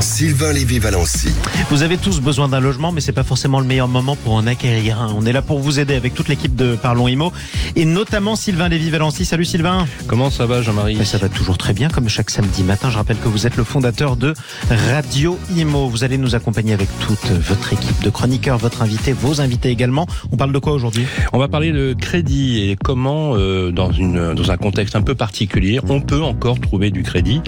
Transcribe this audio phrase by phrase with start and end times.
[0.00, 1.30] Sylvain Lévy-Valency.
[1.70, 4.46] Vous avez tous besoin d'un logement, mais c'est pas forcément le meilleur moment pour en
[4.46, 5.14] acquérir un.
[5.16, 7.32] On est là pour vous aider avec toute l'équipe de Parlons Imo
[7.74, 9.24] et notamment Sylvain Lévy-Valency.
[9.24, 9.86] Salut Sylvain.
[10.06, 11.04] Comment ça va Jean-Marie?
[11.04, 12.90] Ça va toujours très bien, comme chaque samedi matin.
[12.90, 14.34] Je rappelle que vous êtes le fondateur de
[14.70, 15.88] Radio Imo.
[15.88, 20.06] Vous allez nous accompagner avec toute votre équipe de chroniqueurs, votre invité, vos invités également.
[20.32, 21.06] On parle de quoi aujourd'hui?
[21.32, 25.14] On va parler de crédit et comment, euh, dans, une, dans un contexte un peu
[25.14, 27.40] particulier, on peut encore trouver du crédit,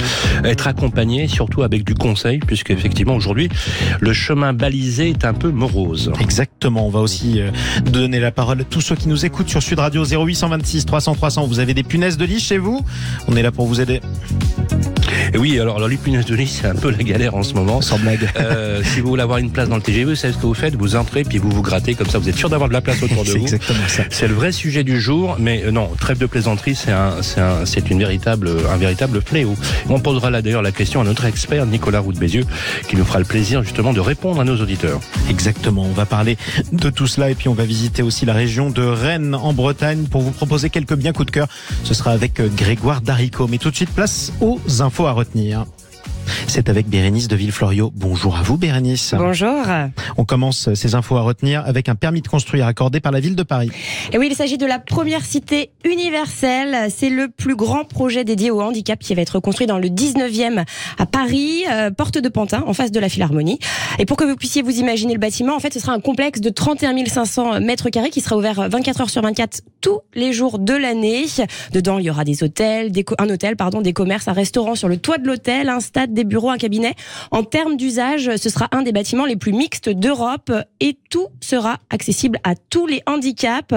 [0.44, 3.48] être accompagné, surtout avec du conseil, puisque effectivement aujourd'hui,
[4.00, 6.12] le chemin balisé est un peu morose.
[6.20, 6.86] Exactement.
[6.86, 7.50] On va aussi euh,
[7.90, 11.46] donner la parole à tous ceux qui nous écoutent sur Sud Radio 0826 300 300.
[11.46, 12.84] Vous avez des punaises de lit chez vous?
[13.26, 14.00] On est là pour vous aider.
[15.34, 17.80] Et oui, alors, alors de lit, c'est un peu la galère en ce moment.
[17.80, 18.28] Sans blague.
[18.40, 20.54] Euh, si vous voulez avoir une place dans le TGV, vous savez ce que vous
[20.54, 22.80] faites Vous entrez, puis vous vous grattez, comme ça vous êtes sûr d'avoir de la
[22.80, 23.38] place autour de vous.
[23.38, 24.04] exactement ça.
[24.10, 27.40] C'est le vrai sujet du jour, mais euh, non, trêve de plaisanterie, c'est un, c'est
[27.40, 29.54] un, c'est une véritable, un véritable fléau.
[29.88, 32.44] On posera là d'ailleurs la question à notre expert Nicolas Roux Bézieux,
[32.88, 35.00] qui nous fera le plaisir justement de répondre à nos auditeurs.
[35.28, 36.36] Exactement, on va parler
[36.72, 40.04] de tout cela et puis on va visiter aussi la région de Rennes en Bretagne
[40.10, 41.48] pour vous proposer quelques biens coups de cœur.
[41.84, 43.46] Ce sera avec euh, Grégoire Darico.
[43.48, 45.66] Mais tout de suite, place aux infos à retenir.
[46.46, 47.92] C'est avec Bérénice de Villefloriot.
[47.94, 49.14] Bonjour à vous Bérénice.
[49.16, 49.64] Bonjour.
[50.16, 53.36] On commence ces infos à retenir avec un permis de construire accordé par la ville
[53.36, 53.70] de Paris.
[54.12, 56.90] Et oui, il s'agit de la première cité universelle.
[56.90, 60.64] C'est le plus grand projet dédié au handicap qui va être construit dans le 19e
[60.98, 63.58] à Paris, euh, porte de Pantin, en face de la Philharmonie.
[63.98, 66.40] Et pour que vous puissiez vous imaginer le bâtiment, en fait, ce sera un complexe
[66.40, 70.58] de 31 500 mètres carrés qui sera ouvert 24 heures sur 24 tous les jours
[70.58, 71.26] de l'année.
[71.72, 74.88] Dedans, il y aura des hôtels, des un hôtel, pardon, des commerces, un restaurant sur
[74.88, 76.94] le toit de l'hôtel, un stade, des bureaux, un cabinet.
[77.30, 81.78] En termes d'usage, ce sera un des bâtiments les plus mixtes d'Europe et tout sera
[81.90, 83.74] accessible à tous les handicaps.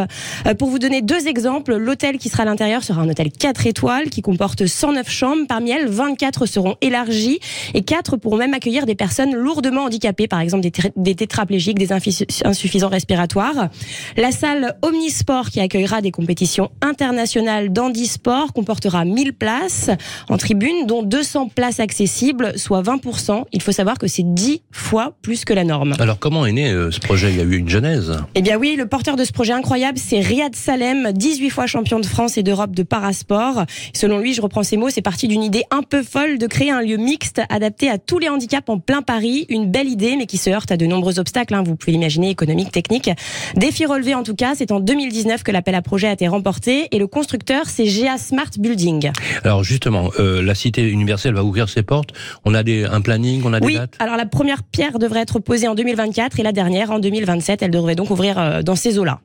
[0.47, 3.67] Euh, Pour vous donner deux exemples, l'hôtel qui sera à l'intérieur sera un hôtel 4
[3.67, 5.45] étoiles qui comporte 109 chambres.
[5.47, 7.39] Parmi elles, 24 seront élargies
[7.73, 11.91] et 4 pourront même accueillir des personnes lourdement handicapées, par exemple des, des tétraplégiques, des
[11.91, 13.69] insuffisants respiratoires.
[14.17, 19.89] La salle Omnisport qui accueillera des compétitions internationales d'handisport comportera 1000 places
[20.29, 23.43] en tribune, dont 200 places accessibles, soit 20%.
[23.51, 25.95] Il faut savoir que c'est 10 fois plus que la norme.
[25.99, 27.31] Alors comment est né euh, ce projet?
[27.31, 28.17] Il y a eu une genèse?
[28.35, 31.99] Eh bien oui, le porteur de ce projet incroyable, c'est Riyad Salem, 18 fois champion
[31.99, 33.65] de France et d'Europe de parasport.
[33.93, 36.71] Selon lui, je reprends ses mots, c'est parti d'une idée un peu folle de créer
[36.71, 39.45] un lieu mixte adapté à tous les handicaps en plein Paris.
[39.49, 42.29] Une belle idée, mais qui se heurte à de nombreux obstacles, hein, vous pouvez l'imaginer,
[42.29, 43.09] économiques, techniques.
[43.55, 46.87] Défi relevé en tout cas, c'est en 2019 que l'appel à projet a été remporté
[46.91, 49.11] et le constructeur, c'est GA Smart Building.
[49.43, 52.11] Alors justement, euh, la cité universelle va ouvrir ses portes.
[52.45, 55.21] On a des, un planning, on a des Oui, dates alors la première pierre devrait
[55.21, 57.61] être posée en 2024 et la dernière en 2027.
[57.61, 59.19] Elle devrait donc ouvrir euh, dans ces eaux-là.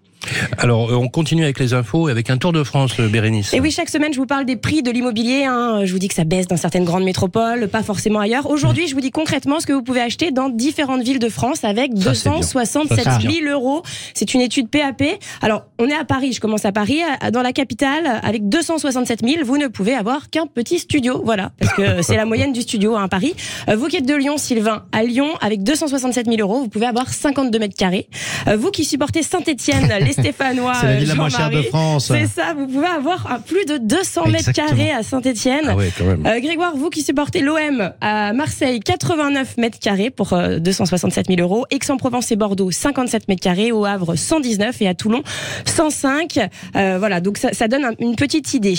[0.59, 3.53] Alors, euh, on continue avec les infos et avec un tour de France, euh, Bérénice.
[3.55, 5.45] Et oui, chaque semaine, je vous parle des prix de l'immobilier.
[5.45, 5.85] hein.
[5.85, 8.49] Je vous dis que ça baisse dans certaines grandes métropoles, pas forcément ailleurs.
[8.51, 11.65] Aujourd'hui, je vous dis concrètement ce que vous pouvez acheter dans différentes villes de France
[11.65, 12.39] avec Ça, c'est bien.
[12.39, 13.83] 267 Ça, c'est 000 euros.
[14.15, 15.03] C'est une étude PAP.
[15.43, 17.01] Alors, on est à Paris, je commence à Paris,
[17.33, 21.21] dans la capitale, avec 267 000, vous ne pouvez avoir qu'un petit studio.
[21.25, 23.35] Voilà, parce que c'est la moyenne du studio hein, à Paris.
[23.69, 26.87] Euh, Vous qui êtes de Lyon, Sylvain, à Lyon, avec 267 000 euros, vous pouvez
[26.87, 28.09] avoir 52 mètres carrés.
[28.57, 32.07] Vous qui supportez Saint-Etienne, les Stéphanois, C'est la ville la moins chère de Jean-Marie, France.
[32.13, 35.67] c'est ça, vous pouvez avoir un- plus de 200 mètres carrés à Saint-Etienne.
[35.69, 36.27] Ah ouais, quand même.
[36.27, 41.41] Euh, Grégoire, vous qui supportez l'OM à Marseille, 89 mètres carrés pour euh, 267 000
[41.41, 41.67] euros.
[41.71, 43.73] Aix-en-Provence et Bordeaux, 57 mètres carrés.
[43.73, 45.23] Au Havre, 119 et à Toulon,
[45.65, 46.39] 105.
[46.77, 48.75] Euh, voilà, donc ça, ça donne un- une petite idée.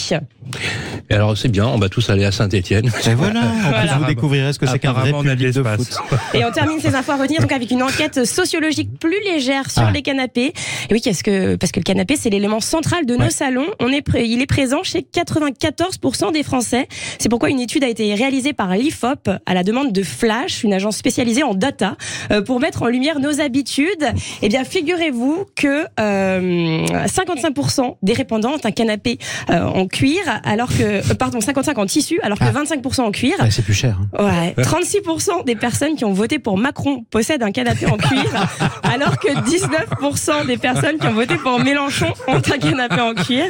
[1.09, 2.89] Et alors, c'est bien, on va tous aller à Saint-Etienne.
[3.09, 5.87] Et voilà, en plus vous découvrirez ce que c'est qu'un vrai public de foot.
[6.33, 9.83] Et on termine ces infos à retenir donc avec une enquête sociologique plus légère sur
[9.83, 9.91] Ah.
[9.91, 10.53] les canapés.
[10.89, 13.25] Et oui, qu'est-ce que parce que le canapé c'est l'élément central de Ouais.
[13.25, 13.67] nos salons.
[13.79, 16.87] On est pré- il est présent chez 94% des Français.
[17.19, 20.73] C'est pourquoi une étude a été réalisée par l'Ifop à la demande de Flash, une
[20.73, 21.97] agence spécialisée en data,
[22.31, 24.07] euh, pour mettre en lumière nos habitudes.
[24.41, 29.17] Eh bien, figurez-vous que euh, 55% des répondants ont un canapé
[29.49, 32.51] euh, en cuir, alors que euh, pardon 55 en tissu, alors que Ah.
[32.63, 33.33] 25% en cuir.
[33.39, 33.97] Ouais, c'est plus cher.
[34.17, 34.25] hein.
[34.55, 38.23] Ouais, 36% des personnes qui ont voté pour Macron possèdent un canapé en cuir,
[38.83, 43.45] alors que 19% des personnes qui ont voté pour Mélenchon ont un canapé en cuir.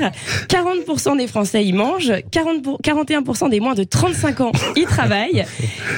[0.50, 5.46] 40% des Français y mangent, 40 pour- 41% des moins de 35 ans y travaillent,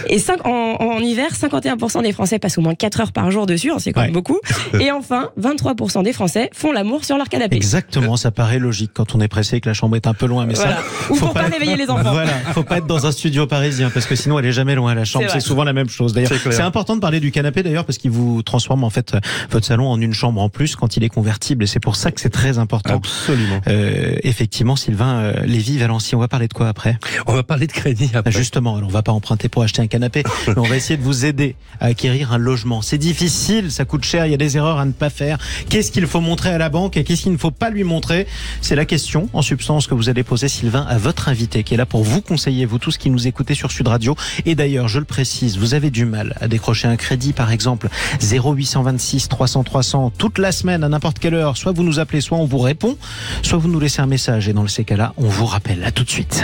[0.10, 3.72] et en, en hiver, 51% des Français passent au moins 4 heures par jour dessus,
[3.72, 4.14] hein, c'est quand même Ouais.
[4.14, 4.40] beaucoup.
[4.80, 7.56] Et enfin, 23% des Français font l'amour sur leur canapé.
[7.56, 10.26] Exactement, ça paraît logique quand on est pressé et que la chambre est un peu
[10.26, 10.46] loin.
[10.46, 10.78] Mais Voilà.
[10.78, 12.12] ça, Ou faut pour pas réveiller les enfants.
[12.12, 14.96] Voilà, faut pas être dans un studio parisien parce que sinon elle est jamais loin
[14.96, 15.26] la chambre.
[15.30, 16.14] C'est souvent la même chose.
[16.14, 19.20] D'ailleurs, C'est important de parler du canapé d'ailleurs parce qu'il vous transforme en fait euh,
[19.52, 21.96] votre salon en une chambre en plus quand il est converti possible et c'est pour
[21.96, 22.96] ça que c'est très important.
[22.96, 23.62] Absolument.
[23.68, 26.98] Euh, effectivement, Sylvain euh, Lévy, Valency, on va parler de quoi après?
[27.28, 28.32] On va parler de crédit après.
[28.32, 31.04] Justement, alors on va pas emprunter pour acheter un canapé, mais on va essayer de
[31.04, 32.82] vous aider à acquérir un logement.
[32.82, 35.38] C'est difficile, ça coûte cher, il y a des erreurs à ne pas faire.
[35.70, 38.28] Qu'est-ce qu'il faut montrer à la banque et qu'est-ce qu'il ne faut pas lui montrer?
[38.62, 41.78] C'est la question, en substance, que vous allez poser, Sylvain, à votre invité qui est
[41.78, 44.16] là pour vous conseiller, vous tous qui nous écoutez sur Sud Radio.
[44.46, 47.90] Et d'ailleurs, je le précise, vous avez du mal à décrocher un crédit, par exemple,
[48.22, 51.49] 0826 300 300 toute la semaine à n'importe quelle heure.
[51.58, 52.98] Soit vous nous appelez, soit on vous répond,
[53.42, 55.84] soit vous nous laissez un message et dans ces cas-là, on vous rappelle.
[55.84, 56.44] À tout de suite.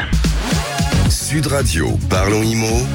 [1.10, 2.86] Sud Radio, parlons IMO.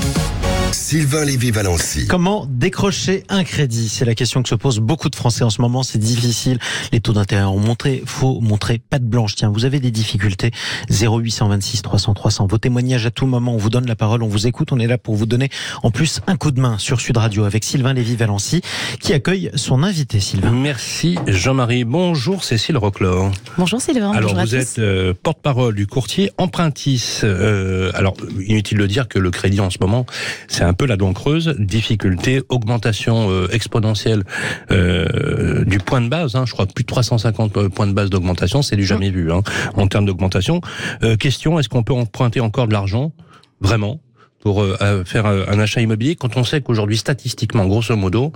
[0.73, 2.07] Sylvain Lévy-Valency.
[2.07, 3.89] Comment décrocher un crédit?
[3.89, 5.83] C'est la question que se posent beaucoup de Français en ce moment.
[5.83, 6.59] C'est difficile.
[6.93, 8.03] Les taux d'intérêt ont montré.
[8.07, 9.35] Faut montrer patte blanche.
[9.35, 10.51] Tiens, vous avez des difficultés.
[10.91, 12.47] 0826 300 300.
[12.47, 13.55] Vos témoignages à tout moment.
[13.55, 14.23] On vous donne la parole.
[14.23, 14.73] On vous écoute.
[14.73, 15.49] On est là pour vous donner
[15.83, 18.63] en plus un coup de main sur Sud Radio avec Sylvain Lévy-Valency
[19.01, 20.21] qui accueille son invité.
[20.21, 20.51] Sylvain.
[20.51, 21.85] Merci Jean-Marie.
[21.85, 23.33] Bonjour Cécile Roclor.
[23.59, 24.13] Bonjour Sylvain.
[24.13, 27.21] Alors bonjour vous êtes euh, porte-parole du courtier Empruntis.
[27.25, 28.15] Euh, alors
[28.47, 30.07] inutile de dire que le crédit en ce moment
[30.49, 34.25] c'est un peu la dent creuse, difficulté, augmentation euh, exponentielle
[34.71, 36.37] euh, du point de base.
[36.37, 39.43] Hein, je crois plus de 350 points de base d'augmentation, c'est du jamais vu hein,
[39.75, 40.61] en termes d'augmentation.
[41.03, 43.13] Euh, question est-ce qu'on peut emprunter encore de l'argent?
[43.61, 44.01] Vraiment?
[44.41, 46.17] Pour euh, euh, faire euh, un achat immobilier?
[46.17, 48.33] Quand on sait qu'aujourd'hui statistiquement grosso modo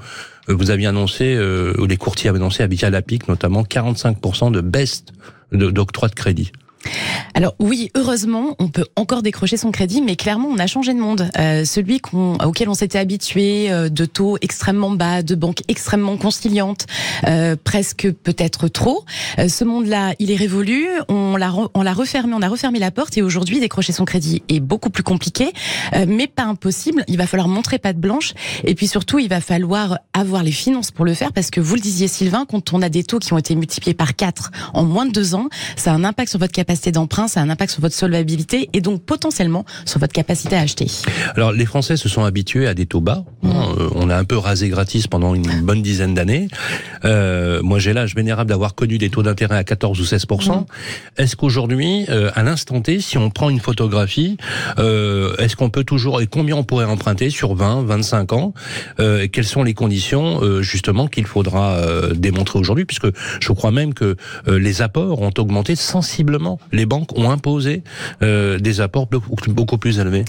[0.50, 4.52] euh, vous aviez annoncé euh, ou les courtiers avaient annoncé à la PIC notamment 45%
[4.52, 5.04] de baisse
[5.52, 6.52] de- d'octroi de crédit.
[7.34, 10.98] Alors oui, heureusement, on peut encore décrocher son crédit, mais clairement, on a changé de
[10.98, 11.28] monde.
[11.38, 16.16] Euh, celui qu'on, auquel on s'était habitué, euh, de taux extrêmement bas, de banques extrêmement
[16.16, 16.86] conciliantes,
[17.26, 19.04] euh, presque peut-être trop.
[19.38, 20.86] euh, ce monde-là, il est révolu.
[21.08, 24.42] On l'a, on l'a refermé, on a refermé la porte, et aujourd'hui, décrocher son crédit
[24.48, 25.52] est beaucoup plus compliqué,
[25.94, 27.04] euh, mais pas impossible.
[27.08, 28.34] Il va falloir montrer patte blanche,
[28.64, 31.74] et puis surtout, il va falloir avoir les finances pour le faire, parce que vous
[31.74, 34.84] le disiez, Sylvain, quand on a des taux qui ont été multipliés par 4 en
[34.84, 37.50] moins de deux ans, ça a un impact sur votre capacité d'emprunt, ça a un
[37.50, 40.86] impact sur votre solvabilité et donc potentiellement sur votre capacité à acheter.
[41.36, 43.24] Alors les Français se sont habitués à des taux bas.
[43.44, 43.48] hein,
[43.78, 46.48] euh, on a un peu rasé gratis pendant une bonne dizaine d'années.
[47.04, 50.26] Euh, moi j'ai l'âge vénérable d'avoir connu des taux d'intérêt à 14 ou 16
[51.16, 54.36] Est-ce qu'aujourd'hui, euh, à l'instant T, si on prend une photographie,
[54.78, 58.54] euh, est-ce qu'on peut toujours et combien on pourrait emprunter sur 20, 25 ans
[59.00, 61.80] euh, et Quelles sont les conditions euh, justement qu'il faudra
[62.14, 62.84] démontrer aujourd'hui?
[62.84, 63.08] Puisque
[63.40, 64.16] je crois même que
[64.46, 66.58] les apports ont augmenté sensiblement.
[66.72, 67.82] Les banques ont imposé
[68.22, 70.24] euh, des apports beaucoup, beaucoup plus élevés.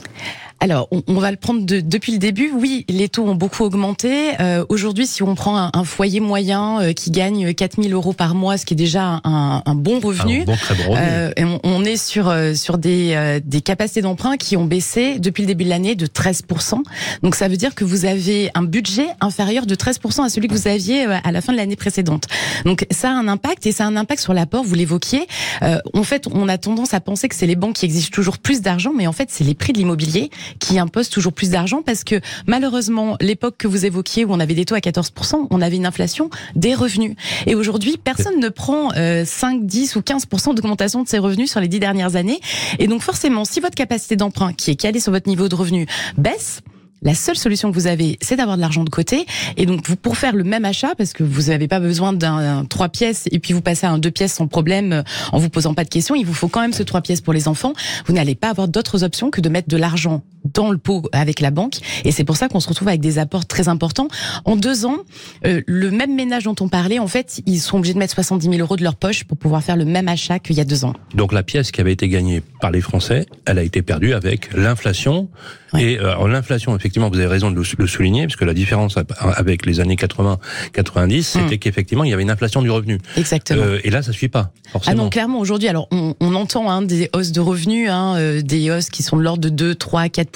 [0.61, 2.51] Alors, on, on va le prendre de- depuis le début.
[2.57, 4.31] Oui, les taux ont beaucoup augmenté.
[4.39, 8.35] Euh, Aujourd'hui, si on prend un, un foyer moyen euh, qui gagne 4000 euros par
[8.35, 10.97] mois, ce qui est déjà un, un bon revenu, Un bon, très bon revenu.
[11.07, 14.65] Euh, et on, on est sur euh, sur des euh, des capacités d'emprunt qui ont
[14.65, 16.81] baissé depuis le début de l'année de 13%
[17.21, 20.53] Donc ça veut dire que vous avez un budget inférieur de 13% à celui que
[20.53, 22.25] vous aviez euh, à la fin de l'année précédente.
[22.63, 24.63] Donc ça a un impact et ça a un impact sur l'apport.
[24.63, 25.27] Vous l'évoquiez.
[25.63, 28.37] Euh, en fait, on a tendance à penser que c'est les banques qui exigent toujours
[28.37, 31.81] plus d'argent, mais en fait, c'est les prix de l'immobilier qui imposent toujours plus d'argent
[31.81, 35.61] parce que malheureusement, l'époque que vous évoquiez où on avait des taux à 14% on
[35.61, 37.15] avait une inflation des revenus.
[37.45, 41.59] Et aujourd'hui, personne ne prend euh, 5, 10 ou 15 d'augmentation de ses revenus sur
[41.59, 42.39] les dix dernières années.
[42.79, 45.87] Et donc forcément, si votre capacité d'emprunt, qui est calée sur votre niveau de revenu,
[46.17, 46.61] baisse,
[47.01, 49.25] la seule solution que vous avez, c'est d'avoir de l'argent de côté.
[49.57, 52.35] Et donc, vous, pour faire le même achat, parce que vous n'avez pas besoin d'un
[52.35, 55.39] un trois pièces et puis vous passez à un deux pièces sans problème euh, en
[55.39, 57.47] vous posant pas de questions, il vous faut quand même ce trois pièces pour les
[57.47, 57.73] enfants.
[58.05, 61.39] Vous n'allez pas avoir d'autres options que de mettre de l'argent dans le pot avec
[61.39, 61.77] la banque.
[62.03, 64.07] Et c'est pour ça qu'on se retrouve avec des apports très importants.
[64.45, 64.97] En deux ans,
[65.45, 68.45] euh, le même ménage dont on parlait, en fait, ils sont obligés de mettre 70
[68.45, 70.85] 000 euros de leur poche pour pouvoir faire le même achat qu'il y a deux
[70.85, 70.93] ans.
[71.13, 74.53] Donc la pièce qui avait été gagnée par les Français, elle a été perdue avec
[74.53, 75.29] l'inflation.
[75.73, 75.83] Ouais.
[75.83, 79.65] Et euh, l'inflation, effectivement, vous avez raison de le, souligner, parce que la différence avec
[79.65, 82.99] les années 80-90, c'était qu'effectivement, il y avait une inflation du revenu.
[83.17, 83.63] Exactement.
[83.63, 85.03] Euh, et là, ça suit pas, Ah forcément.
[85.03, 88.69] non, clairement, aujourd'hui, alors on, on entend hein, des hausses de revenus, hein, euh, des
[88.69, 90.29] hausses qui sont de l'ordre de 2, 3, 4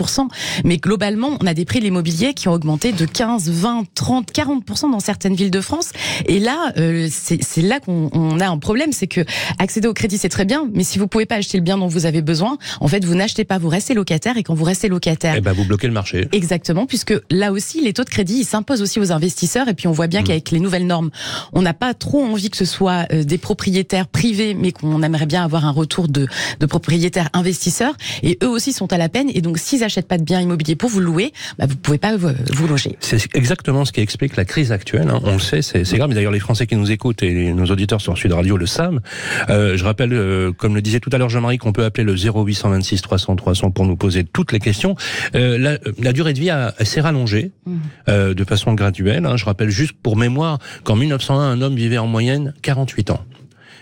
[0.65, 4.31] mais globalement, on a des prix de l'immobilier qui ont augmenté de 15, 20, 30,
[4.31, 5.91] 40% dans certaines villes de France.
[6.25, 9.21] Et là, euh, c'est là qu'on on a un problème, c'est que
[9.59, 11.87] accéder au crédit, c'est très bien, mais si vous pouvez pas acheter le bien dont
[11.87, 14.87] vous avez besoin, en fait, vous n'achetez pas, vous restez locataire, et quand vous restez
[14.87, 16.27] locataire, Eh ben, vous bloquez le marché.
[16.39, 19.67] Exactement, puisque là aussi, les taux de crédit, ils s'imposent aussi aux investisseurs.
[19.67, 21.09] Et puis, on voit bien qu'avec les nouvelles normes,
[21.51, 25.25] on n'a pas trop envie que ce soit euh, des propriétaires privés, mais qu'on aimerait
[25.25, 26.27] bien avoir un retour de,
[26.61, 27.93] de propriétaires investisseurs.
[28.23, 29.29] Et eux aussi sont à la peine.
[29.33, 32.15] Et donc, s'ils achètent pas de biens immobiliers pour vous louer, bah, vous pouvez pas
[32.15, 32.95] vous, vous loger.
[33.01, 35.09] C'est exactement ce qui explique la crise actuelle.
[35.09, 35.19] hein.
[35.25, 36.07] On le sait, c'est grave.
[36.07, 39.01] Mais D'ailleurs, les Français qui nous écoutent et nos auditeurs sur Sud Radio le savent.
[39.49, 42.15] Euh, je rappelle, euh, comme le disait tout à l'heure Jean-Marie, qu'on peut appeler le
[42.15, 44.95] 0826 300 300 pour nous poser toutes les questions.
[45.35, 47.79] Euh, la, la durée durée de vie a- s'est rallongée Mhm.
[48.09, 49.25] euh, de façon graduelle.
[49.25, 49.37] hein.
[49.37, 53.23] Je rappelle juste pour mémoire qu'en 1901, un homme vivait en moyenne 48 ans.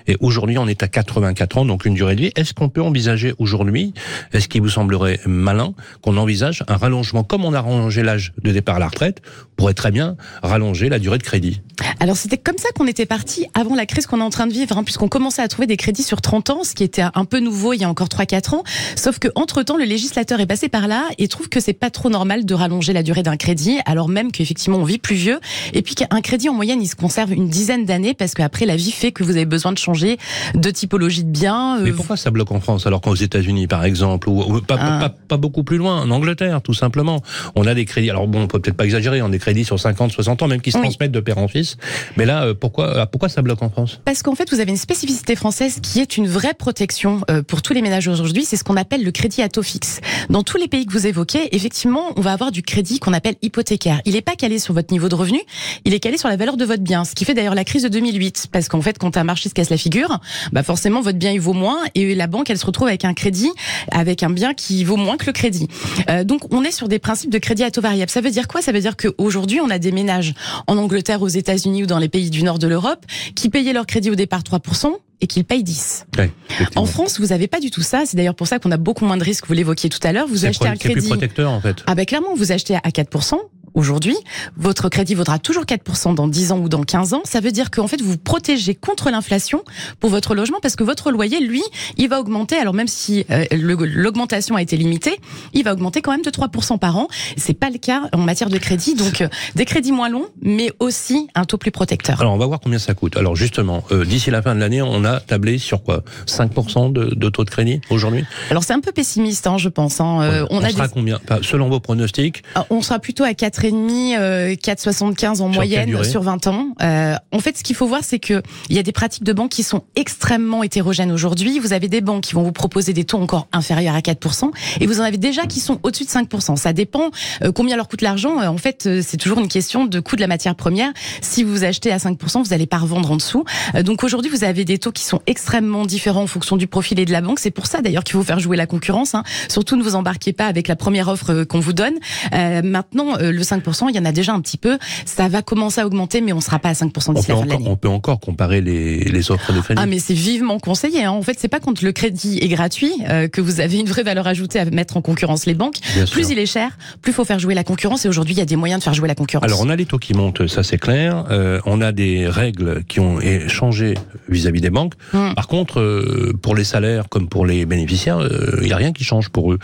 [0.10, 2.32] Et aujourd'hui, on est à 84 ans, donc une durée de vie.
[2.38, 3.94] Est-ce qu'on peut envisager aujourd'hui,
[4.32, 8.52] est-ce qu'il vous semblerait malin qu'on envisage un rallongement, comme on a rallongé l'âge de
[8.54, 9.22] départ à la retraite,
[9.58, 11.62] pourrait très bien rallonger la durée de crédit
[12.00, 14.54] Alors c'était comme ça qu'on était parti avant la crise qu'on est en train de
[14.54, 17.26] vivre, hein, puisqu'on commençait à trouver des crédits sur 30 ans, ce qui était un
[17.26, 18.64] peu nouveau il y a encore 3-4 ans.
[18.96, 21.90] Sauf que entre temps, le législateur est passé par là et trouve que c'est pas
[21.90, 25.40] trop normal de rallonger la durée d'un crédit, alors même qu'effectivement on vit plus vieux.
[25.74, 28.76] Et puis qu'un crédit en moyenne, il se conserve une dizaine d'années parce qu'après la
[28.76, 30.18] vie fait que vous avez besoin de changer
[30.56, 31.78] de typologie de biens.
[31.80, 34.78] euh, Mais pourquoi ça bloque en France alors qu'aux États-Unis, par exemple, ou, ou pas,
[34.80, 35.00] Ah.
[35.00, 37.22] pas, pas beaucoup plus loin, en Angleterre, tout simplement,
[37.56, 38.10] on a des crédits.
[38.12, 40.48] Alors bon, on peut peut-être pas exagérer, on a des crédits sur 50, 60 ans,
[40.50, 40.84] même qui se Oui.
[40.84, 41.78] transmettent de père en fils.
[42.18, 44.02] Mais là, euh, pourquoi, euh, pourquoi ça bloque en France?
[44.04, 47.62] Parce qu'en fait, vous avez une spécificité française qui est une vraie protection euh, pour
[47.62, 48.44] tous les ménages aujourd'hui.
[48.44, 50.02] C'est ce qu'on appelle le crédit à taux fixe.
[50.30, 53.36] Dans tous les pays que vous évoquez, effectivement, on va avoir du crédit qu'on appelle
[53.42, 54.02] hypothécaire.
[54.04, 55.40] Il n'est pas calé sur votre niveau de revenu,
[55.86, 57.06] il est calé sur la valeur de votre bien.
[57.06, 58.48] Ce qui fait d'ailleurs la crise de 2008.
[58.52, 60.20] Parce qu'en fait, quand un marché se casse la figure,
[60.52, 61.78] bah forcément, votre bien, il vaut moins.
[61.96, 63.50] Et la banque, elle se retrouve avec un crédit,
[63.92, 65.70] avec un bien qui vaut moins que le crédit.
[66.10, 68.12] Euh, donc, on est sur des principes de crédit à taux variable.
[68.12, 68.62] Ça veut dire quoi?
[68.62, 70.34] Ça veut dire qu'aujourd'hui, on a des ménages
[70.68, 73.86] en Angleterre, aux États-Unis ou dans les pays du nord de l'Europe qui payaient leur
[73.86, 76.06] crédit au départ 3% et qu'ils payent 10.
[76.18, 76.32] Ouais.
[76.76, 78.04] En France, vous n'avez pas du tout ça.
[78.06, 79.48] C'est d'ailleurs pour ça qu'on a beaucoup moins de risques.
[79.48, 80.28] Vous l'évoquiez tout à l'heure.
[80.28, 81.08] Vous achetez un c'est plus crédit.
[81.08, 81.84] protecteur en fait.
[81.88, 83.40] Ah ben clairement, vous achetez à 4%.
[83.78, 84.16] Aujourd'hui,
[84.58, 87.22] votre crédit vaudra toujours 4% dans 10 ans ou dans 15 ans.
[87.26, 89.64] Ça veut dire qu'en fait, vous vous protégez contre l'inflation
[90.00, 91.62] pour votre logement parce que votre loyer, lui,
[91.96, 92.56] il va augmenter.
[92.58, 95.20] Alors même si euh, l'augmentation a été limitée,
[95.54, 97.08] il va augmenter quand même de 3% par an.
[97.38, 98.96] C'est pas le cas en matière de crédit.
[98.96, 102.20] Donc euh, des crédits moins longs, mais aussi un taux plus protecteur.
[102.20, 103.16] Alors on va voir combien ça coûte.
[103.16, 106.02] Alors justement, euh, d'ici la fin de l'année, on a tablé sur quoi?
[106.26, 108.26] 5% de, de taux de crédit aujourd'hui?
[108.50, 110.02] Alors c'est un peu pessimiste, hein, je pense.
[110.02, 110.46] hein.
[110.50, 111.20] On, on, a sera des- combien?
[111.44, 113.34] Selon vos pronostics, Ah, On sera plutôt à
[113.72, 116.68] 4,5, euh, 4,75 en Sur moyenne sur 20 ans.
[116.82, 119.34] Euh, en fait, ce qu'il faut voir, c'est que il y a des pratiques de
[119.34, 121.60] banque qui sont extrêmement hétérogènes aujourd'hui.
[121.60, 124.88] Vous avez des banques qui vont vous proposer des taux encore inférieurs à 4%, et
[124.88, 126.56] vous en avez déjà qui sont au-dessus de 5%.
[126.56, 127.12] Ça dépend
[127.44, 128.40] euh, combien leur coûte l'argent.
[128.42, 130.92] Euh, en fait, c'est toujours une question de coût de la matière première.
[131.22, 133.44] Si vous achetez à 5%, vous n'allez pas revendre en dessous.
[133.84, 137.06] Donc aujourd'hui, vous avez des taux qui sont extrêmement différents en fonction du profil et
[137.06, 137.40] de la banque.
[137.40, 139.16] C'est pour ça d'ailleurs qu'il faut faire jouer la concurrence.
[139.16, 139.24] hein.
[139.50, 141.96] Surtout, ne vous embarquez pas avec la première offre qu'on vous donne.
[142.34, 143.57] Euh, maintenant, le 5%,
[143.90, 144.78] il y en a déjà un petit peu.
[145.06, 147.40] Ça va commencer à augmenter, mais on sera pas à 5% on d'ici peut, la
[147.40, 147.70] fin de encore, l'année.
[147.70, 149.82] on peut encore comparer les, les offres de crédit.
[149.82, 151.04] Ah mais c'est vivement conseillé.
[151.04, 151.12] Hein.
[151.12, 154.04] En fait, c'est pas quand le crédit est gratuit euh, que vous avez une vraie
[154.04, 155.78] valeur ajoutée à mettre en concurrence les banques.
[155.96, 156.32] Bien Plus sûr.
[156.32, 158.06] il est cher, plus faut faire jouer la concurrence.
[158.06, 159.46] Et aujourd'hui, il y a des moyens de faire jouer la concurrence.
[159.46, 161.26] Alors on a les taux qui montent, ça c'est clair.
[161.30, 163.96] Euh, on a des règles qui ont changé
[164.30, 164.94] vis-à-vis des banques.
[165.14, 165.34] Hmm.
[165.34, 168.20] Par contre, euh, pour les salaires comme pour les bénéficiaires,
[168.60, 169.60] il n'y a rien qui change pour eux.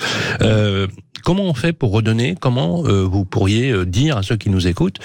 [1.23, 2.35] Comment on fait pour redonner?
[2.39, 4.99] Comment euh, vous pourriez euh, dire à ceux qui nous écoutent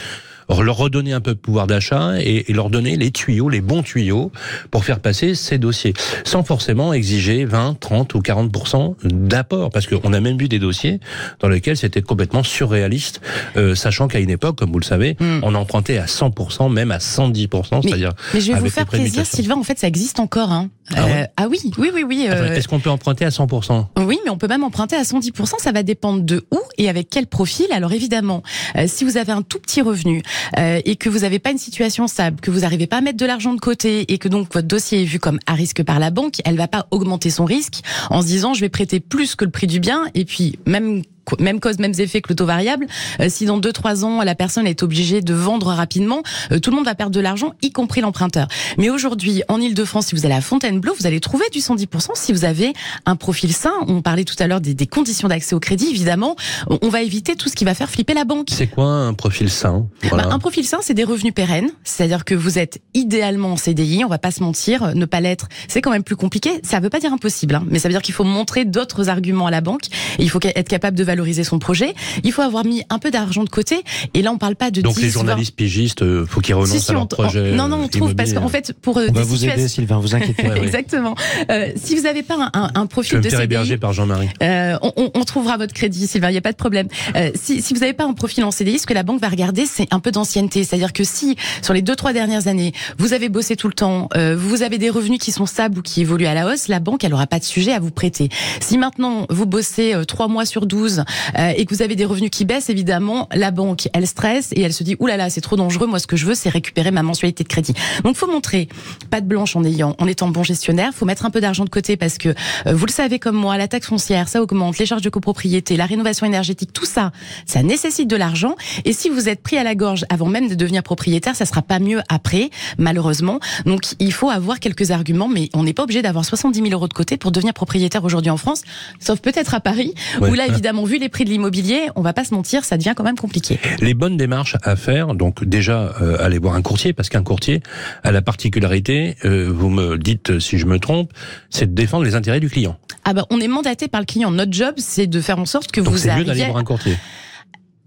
[0.49, 3.83] leur redonner un peu de pouvoir d'achat et, et leur donner les tuyaux, les bons
[3.83, 4.33] tuyaux
[4.71, 5.93] pour faire passer ces dossiers,
[6.25, 11.01] sans forcément exiger 20, 30 ou 40% d'apport, parce qu'on a même vu des dossiers
[11.41, 13.21] dans lesquels c'était complètement surréaliste,
[13.57, 15.41] euh, sachant qu'à une époque, comme vous le savez, Hmm.
[15.43, 19.25] on empruntait à 100%, même à 110%, c'est-à-dire Mais je vais vous faire plaisir.
[19.27, 19.57] Sylvain.
[19.57, 20.53] En fait, ça existe encore.
[20.53, 20.71] Hein.
[20.95, 22.27] Ah ouais Euh, ah oui, oui, oui, oui.
[22.31, 25.59] Euh, Est-ce qu'on peut emprunter à 100% Oui, mais on peut même emprunter à 110%.
[25.59, 27.67] Ça va dépendre de où et avec quel profil.
[27.73, 28.43] Alors évidemment,
[28.77, 30.23] euh, si vous avez un tout petit revenu
[30.59, 33.19] euh, et que vous n'avez pas une situation stable, que vous n'arrivez pas à mettre
[33.19, 35.99] de l'argent de côté et que donc votre dossier est vu comme à risque par
[35.99, 39.35] la banque, elle va pas augmenter son risque en se disant je vais prêter plus
[39.35, 40.07] que le prix du bien.
[40.15, 41.03] Et puis même
[41.39, 42.87] même cause, mêmes effets que le taux variable.
[43.21, 46.77] Euh, si dans 2-3 ans, la personne est obligée de vendre rapidement, euh, tout le
[46.77, 48.49] monde va perdre de l'argent, y compris l'emprunteur.
[48.79, 52.33] Mais aujourd'hui, en Ile-de-France, si vous allez à Fontainebleau, vous allez trouver du 110% si
[52.33, 52.73] vous avez
[53.07, 53.73] un profil sain.
[53.87, 56.37] On parlait tout à l'heure des, des conditions d'accès au crédit, évidemment.
[56.83, 58.49] On, va éviter tout ce qui va faire flipper la banque.
[58.51, 59.87] C'est quoi un profil sain?
[60.05, 60.25] Voilà.
[60.25, 64.05] Bah, un profil sain, c'est des revenus pérennes, c'est-à-dire que vous êtes idéalement en CDI,
[64.05, 66.61] on va pas se mentir, ne pas l'être, c'est quand même plus compliqué.
[66.63, 69.47] Ça veut pas dire impossible, hein, mais ça veut dire qu'il faut montrer d'autres arguments
[69.47, 69.87] à la banque.
[70.19, 71.95] Et il faut être capable de valoriser son projet.
[72.25, 73.83] Il faut avoir mis un peu d'argent de côté.
[74.15, 76.61] Et là, on parle pas de Donc 10, les journalistes pigistes, euh, faut qu'ils 20.
[76.63, 77.51] renoncent Si, si, à leur on- projet.
[77.53, 79.61] on- non, non, on trouve parce qu'en fait, pour euh, On des va vous situations-
[79.61, 80.57] aider, Sylvain, vous inquiétez pas.
[80.57, 81.15] Exactement.
[81.51, 83.93] Euh, si vous n'avez pas un, un, un Je profil de faire CDI, héberger par
[83.93, 84.29] Jean-Marie.
[84.43, 86.89] euh, on, on- on trouvera votre crédit, Sylvain, il n'y a pas de problème.
[87.17, 89.29] Euh, si, si vous n'avez pas un profil en CDI, ce que la banque va
[89.29, 90.65] regarder, c'est un peu d'ancienneté.
[90.65, 94.09] C'est-à-dire que si, sur les deux, trois dernières années, vous avez bossé tout le temps,
[94.17, 96.81] euh, vous avez des revenus qui sont stables ou qui évoluent à la hausse, la
[96.81, 98.29] banque, elle n'aura pas de sujet à vous prêter.
[98.61, 101.05] Si maintenant, vous bossez euh, trois mois sur 12,
[101.39, 104.61] euh, et que vous avez des revenus qui baissent, évidemment, la banque, elle stresse et
[104.63, 105.87] elle se dit, oulala, là là, c'est trop dangereux.
[105.87, 107.75] Moi, ce que je veux, c'est récupérer ma mensualité de crédit.
[108.05, 108.69] Donc, faut montrer
[109.11, 110.93] pas de blanche en ayant, en étant bon gestionnaire.
[110.95, 113.57] Faut mettre un peu d'argent de côté parce que euh, vous le savez comme moi,
[113.57, 117.13] la taxe foncière, ça augmente, les charges de copropriété, la rénovation énergétique, tout ça,
[117.47, 118.55] ça nécessite de l'argent.
[118.85, 121.63] Et si vous êtes pris à la gorge avant même de devenir propriétaire, ça sera
[121.63, 123.41] pas mieux après, malheureusement.
[123.67, 126.89] Donc, il faut avoir quelques arguments, mais on n'est pas obligé d'avoir 70 000 euros
[126.89, 128.63] de côté pour devenir propriétaire aujourd'hui en France,
[129.01, 130.31] sauf peut-être à Paris, Ouais.
[130.31, 132.95] où là, évidemment, vu les prix de l'immobilier, on va pas se mentir, ça devient
[132.97, 133.61] quand même compliqué.
[133.81, 137.63] Les bonnes démarches à faire, donc déjà euh, aller voir un courtier, parce qu'un courtier
[138.03, 141.13] a la particularité, euh, vous me dites si je me trompe,
[141.51, 142.77] c'est de défendre les intérêts du client.
[143.05, 144.31] Ah bah, on est mandaté par le client.
[144.31, 146.47] Notre job, c'est de faire en sorte que Donc vous c'est mieux d'aller arriviez.
[146.47, 146.97] voir un courtier.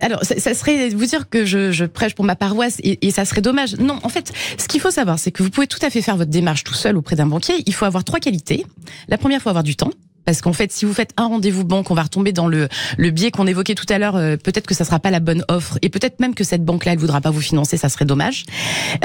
[0.04, 3.12] Alors, ça, ça serait vous dire que je, je prêche pour ma paroisse et, et
[3.12, 3.76] ça serait dommage.
[3.78, 6.18] Non, en fait, ce qu'il faut savoir, c'est que vous pouvez tout à fait faire
[6.18, 7.54] votre démarche tout seul auprès d'un banquier.
[7.68, 8.66] Il faut avoir trois qualités.
[9.10, 9.92] La première, il faut avoir du temps.
[10.26, 13.10] Parce qu'en fait, si vous faites un rendez-vous banque, on va retomber dans le, le
[13.12, 14.16] biais qu'on évoquait tout à l'heure.
[14.16, 16.94] euh, peut-être que ça sera pas la bonne offre, et peut-être même que cette banque-là,
[16.94, 17.78] elle voudra pas vous financer.
[17.78, 18.46] Ça serait dommage.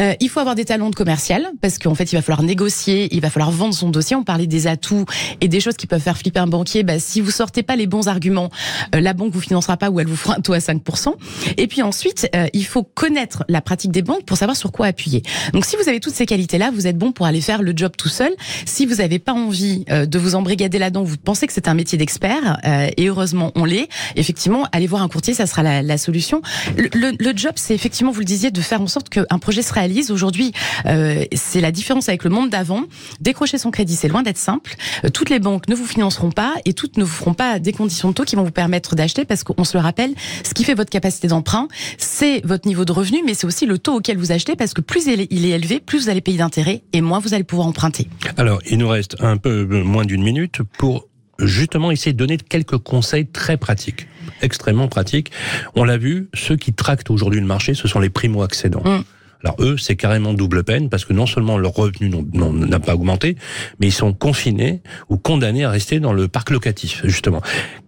[0.00, 3.08] Euh, il faut avoir des talents de commercial, parce qu'en fait, il va falloir négocier,
[3.14, 4.16] il va falloir vendre son dossier.
[4.16, 5.04] On parlait des atouts
[5.40, 6.82] et des choses qui peuvent faire flipper un banquier.
[6.82, 8.50] Bah, si vous sortez pas les bons arguments,
[8.94, 11.14] euh, la banque vous financera pas ou elle vous fera un taux à 5%.
[11.56, 14.86] Et puis ensuite, euh, il faut connaître la pratique des banques pour savoir sur quoi
[14.86, 15.22] appuyer.
[15.52, 17.92] Donc, si vous avez toutes ces qualités-là, vous êtes bon pour aller faire le job
[17.96, 18.32] tout seul.
[18.64, 21.74] Si vous n'avez pas envie euh, de vous embrigader là-dedans, vous pensez que c'est un
[21.74, 25.98] métier d'expert, euh, et heureusement on l'est, effectivement, aller voir un courtier, ça sera la,
[25.98, 26.42] solution.
[26.76, 30.10] Le, job, c'est effectivement, vous le disiez, de faire en sorte qu'un projet se réalise.
[30.10, 30.52] Aujourd'hui,
[30.86, 32.82] euh, c'est la différence avec le monde d'avant.
[33.20, 34.76] Décrocher son crédit, c'est loin d'être simple.
[35.04, 37.72] Euh, toutes les banques ne vous financeront pas et toutes ne vous feront pas des
[37.72, 40.64] conditions de taux qui vont vous permettre d'acheter parce qu'on se le rappelle, ce qui
[40.64, 44.18] fait votre capacité d'emprunt, c'est votre niveau de revenu, mais c'est aussi le taux auquel
[44.18, 47.18] vous achetez parce que plus il est élevé, plus vous allez payer d'intérêt et moins
[47.18, 48.08] vous allez pouvoir emprunter.
[48.36, 50.95] Alors, il nous reste un peu moins d'une minute pour
[51.38, 54.08] justement essayer de donner quelques conseils très pratiques,
[54.42, 55.32] extrêmement pratiques.
[55.74, 58.82] On l'a vu, ceux qui tractent aujourd'hui le marché, ce sont les primo-accédants.
[58.84, 59.04] Mm.
[59.46, 63.36] Alors eux, c'est carrément double peine parce que non seulement leur revenu n'a pas augmenté,
[63.78, 67.40] mais ils sont confinés ou condamnés à rester dans le parc locatif, justement.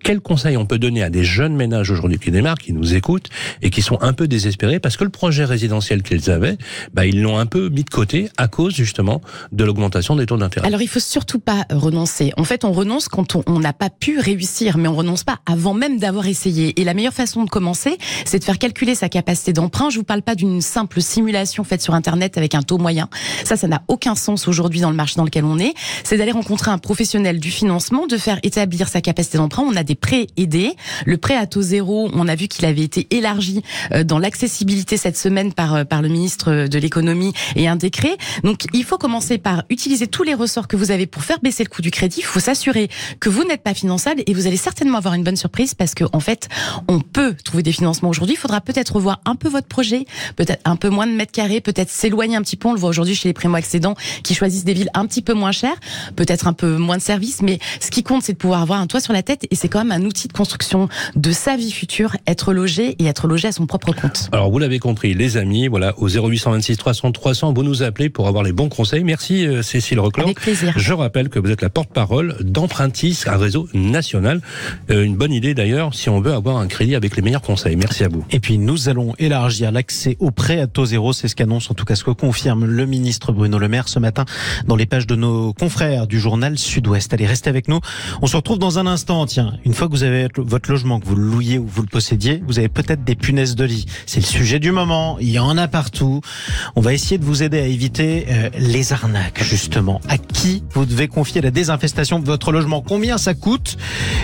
[0.05, 3.29] Quel conseil on peut donner à des jeunes ménages aujourd'hui qui démarrent, qui nous écoutent
[3.61, 6.57] et qui sont un peu désespérés parce que le projet résidentiel qu'ils avaient,
[6.95, 10.37] bah, ils l'ont un peu mis de côté à cause justement de l'augmentation des taux
[10.37, 10.65] d'intérêt.
[10.65, 12.33] Alors il faut surtout pas renoncer.
[12.37, 15.75] En fait, on renonce quand on n'a pas pu réussir, mais on renonce pas avant
[15.75, 16.81] même d'avoir essayé.
[16.81, 19.91] Et la meilleure façon de commencer, c'est de faire calculer sa capacité d'emprunt.
[19.91, 23.09] Je vous parle pas d'une simple simulation faite sur Internet avec un taux moyen.
[23.45, 25.75] Ça, ça n'a aucun sens aujourd'hui dans le marché dans lequel on est.
[26.05, 29.65] C'est d'aller rencontrer un professionnel du financement, de faire établir sa capacité d'emprunt.
[29.67, 30.75] On a des prêts aidés.
[31.07, 34.97] Le prêt à taux zéro, on a vu qu'il avait été élargi euh, dans l'accessibilité
[34.97, 38.17] cette semaine par, euh, par le ministre de l'économie et un décret.
[38.45, 41.65] Donc, il faut commencer par utiliser tous les ressorts que vous avez pour faire baisser
[41.65, 42.21] le coût du crédit.
[42.21, 42.89] Il faut s'assurer
[43.21, 46.05] que vous n'êtes pas finançable et vous allez certainement avoir une bonne surprise parce que,
[46.13, 46.49] en fait,
[46.89, 48.35] on peut trouver des financements aujourd'hui.
[48.35, 50.05] Il faudra peut-être revoir un peu votre projet,
[50.37, 52.69] peut-être un peu moins de mètres carrés, peut-être s'éloigner un petit peu.
[52.69, 55.53] On le voit aujourd'hui chez les primo-accédants qui choisissent des villes un petit peu moins
[55.53, 55.77] chères,
[56.17, 58.87] peut-être un peu moins de services, mais ce qui compte, c'est de pouvoir avoir un
[58.87, 61.71] toit sur la tête et c'est quand même un outil de construction de sa vie
[61.71, 64.29] future, être logé et être logé à son propre compte.
[64.33, 68.29] Alors vous l'avez compris, les amis, voilà, au 0826 300 300, vous nous appelez pour
[68.29, 69.05] avoir les bons conseils.
[69.05, 70.27] Merci euh, Cécile Reclor.
[70.27, 70.73] Avec plaisir.
[70.77, 74.41] Je rappelle que vous êtes la porte-parole d'Empruntis, un réseau national.
[74.91, 77.77] Euh, une bonne idée d'ailleurs si on veut avoir un crédit avec les meilleurs conseils.
[77.77, 78.25] Merci à vous.
[78.31, 81.13] Et puis nous allons élargir l'accès au prêt à taux zéro.
[81.19, 83.99] C'est ce qu'annonce en tout cas ce que confirme le ministre Bruno Le Maire ce
[83.99, 84.25] matin
[84.69, 87.13] dans les pages de nos confrères du journal Sud-Ouest.
[87.13, 87.81] Allez, restez avec nous.
[88.23, 89.27] On se retrouve dans un instant.
[89.27, 91.89] Tiens, une fois que vous avez votre logement, que vous le louiez ou vous le
[91.89, 93.87] possédiez, vous avez peut-être des punaises de lit.
[94.07, 95.17] C'est le sujet du moment.
[95.19, 96.21] Il y en a partout.
[96.77, 100.01] On va essayer de vous aider à éviter euh, les arnaques, justement.
[100.09, 102.81] À qui vous devez confier la désinfestation de votre logement?
[102.81, 103.77] Combien ça coûte?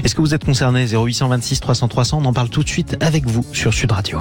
[0.04, 0.86] Est-ce que vous êtes concerné?
[0.86, 4.20] 0826 300 300 On en parle tout de suite avec vous sur Sud Radio.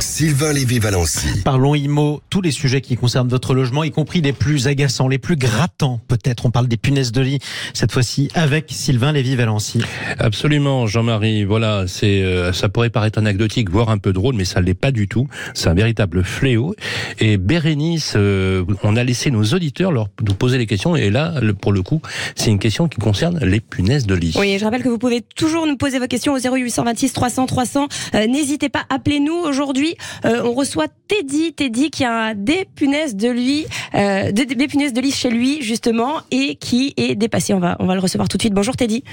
[0.00, 1.42] Sylvain Lévy-Valency.
[1.44, 5.18] Parlons IMO, tous les sujets qui concernent votre logement, y compris les plus agaçants, les
[5.18, 6.46] plus grattants peut-être.
[6.46, 7.38] On parle des punaises de lit,
[7.74, 9.82] cette fois-ci avec Sylvain Lévy-Valency.
[10.18, 11.44] Absolument, Jean-Marie.
[11.44, 14.90] Voilà, c'est euh, ça pourrait paraître anecdotique, voire un peu drôle, mais ça l'est pas
[14.90, 15.28] du tout.
[15.54, 16.74] C'est un véritable fléau.
[17.18, 20.96] Et Bérénice, euh, on a laissé nos auditeurs leur nous poser les questions.
[20.96, 22.00] Et là, le- pour le coup,
[22.36, 24.34] c'est une question qui concerne les punaises de lit.
[24.38, 27.88] Oui, je rappelle que vous pouvez toujours nous poser vos questions au 0826 300 300.
[28.14, 29.89] Euh, N'hésitez pas, appelez-nous aujourd'hui.
[30.24, 34.32] Euh, on reçoit Teddy, Teddy qui a des punaises de lui, euh,
[34.68, 37.54] punaises de lit chez lui justement et qui est dépassé.
[37.54, 38.54] On va, on va le recevoir tout de suite.
[38.54, 39.04] Bonjour Teddy.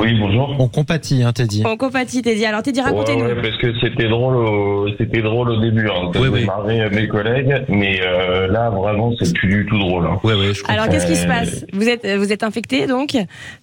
[0.00, 0.56] Oui, bonjour.
[0.58, 1.62] On compatit, hein, Teddy.
[1.66, 2.44] On compatit, Teddy.
[2.46, 3.24] Alors, Teddy, racontez-nous.
[3.24, 4.88] Ouais, ouais, parce que c'était drôle, au...
[4.98, 5.88] c'était drôle au début.
[5.88, 6.10] Hein.
[6.14, 6.44] Ça Oui, oui.
[6.46, 10.06] marrer mes collègues, mais euh, là, vraiment, c'est plus du tout drôle.
[10.06, 10.18] Hein.
[10.24, 10.72] Ouais, ouais, je comprends.
[10.74, 13.14] Alors, qu'est-ce qui se Euh, passe Vous êtes, vous êtes infecté, donc,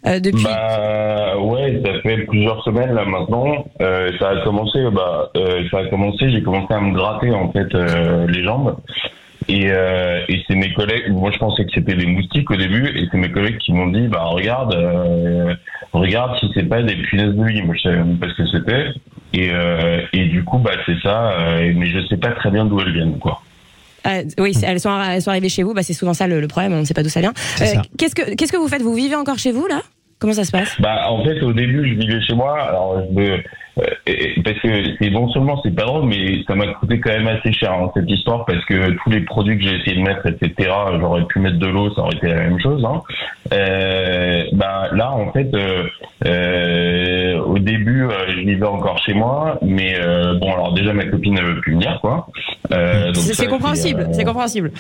[0.06, 3.66] euh, depuis Bah ouais, ça fait plusieurs semaines là maintenant.
[3.82, 6.30] Euh, ça a commencé, bah euh, ça a commencé.
[6.30, 8.76] J'ai commencé à me gratter en fait euh, les jambes.
[9.50, 11.10] Et, euh, et c'est mes collègues.
[11.10, 13.88] Moi, je pensais que c'était des moustiques au début, et c'est mes collègues qui m'ont
[13.88, 15.56] dit, bah regarde, euh,
[15.94, 17.62] regarde si c'est pas des punaises de lit.
[17.62, 18.88] Moi, je savais même pas ce que c'était.
[19.34, 21.32] Et, euh, et du coup, bah c'est ça.
[21.32, 23.42] euh, mais je sais pas très bien d'où elles viennent, quoi.
[24.06, 25.74] Euh, oui, elles sont, elles sont arrivées chez vous.
[25.74, 26.74] Bah, c'est souvent ça le, le problème.
[26.74, 27.34] On ne sait pas d'où ça vient.
[27.98, 28.82] Qu'est-ce que, qu'est-ce que vous faites?
[28.82, 29.82] Vous vivez encore chez vous là?
[30.20, 30.76] Comment ça se passe?
[30.82, 33.38] Bah en fait au début je vivais chez moi alors je me euh,
[34.06, 37.28] et- parce que c'est non seulement c'est pas drôle mais ça m'a coûté quand même
[37.28, 40.26] assez cher hein, cette histoire parce que tous les produits que j'ai essayé de mettre
[40.28, 43.02] etc j'aurais pu mettre de l'eau ça aurait été la même chose hein.
[43.54, 45.84] euh, bah là en fait euh,
[46.26, 51.06] euh, au début euh, je vivais encore chez moi mais euh, bon alors déjà ma
[51.06, 52.28] copine ne veut plus venir quoi
[52.74, 54.02] Euh, donc C'est compréhensible.
[54.02, 54.72] euh, C'est compréhensible.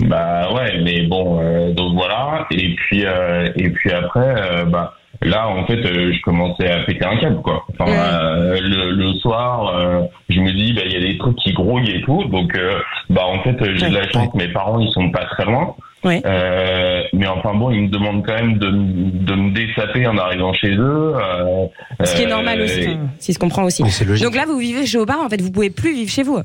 [0.00, 2.46] bah ouais, mais bon, euh, donc voilà.
[2.50, 6.82] Et puis euh, et puis après, euh, bah là en fait, euh, je commençais à
[6.84, 7.64] péter un câble quoi.
[7.78, 7.98] Enfin Ouais.
[7.98, 11.52] euh, le, le soir, euh, je me dis bah il y a des trucs qui
[11.52, 12.24] grouillent et tout.
[12.24, 12.78] Donc euh,
[13.10, 14.34] bah en fait, j'ai de la chance.
[14.34, 15.74] Mes parents ils sont pas très loin.
[16.04, 16.20] Ouais.
[16.26, 20.52] Euh, mais enfin bon, ils me demandent quand même de, de me dessaper en arrivant
[20.52, 21.12] chez eux.
[21.14, 21.66] euh,
[22.02, 22.88] Ce qui est normal aussi,
[23.20, 23.84] si se comprend aussi.
[23.84, 24.24] Mais c'est logique.
[24.24, 25.24] Donc là, vous vivez chez parents.
[25.24, 26.40] En fait, vous pouvez plus vivre chez vous.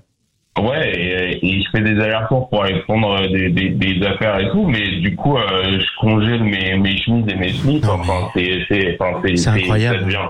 [0.59, 4.49] Ouais, et, et je fais des allers-retours pour aller prendre des, des, des affaires et
[4.49, 7.83] tout, mais du coup, euh, je congèle mes, mes chemises et mes slips.
[7.83, 9.99] Non, Enfin, c'est, c'est, enfin, c'est, C'est incroyable.
[9.99, 10.29] ça devient-